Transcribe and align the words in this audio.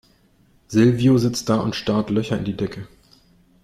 Silvio 0.67 1.19
sitzt 1.19 1.47
da 1.47 1.59
und 1.59 1.75
starrt 1.75 2.09
Löcher 2.09 2.35
in 2.35 2.43
die 2.43 2.57
Decke. 2.57 2.87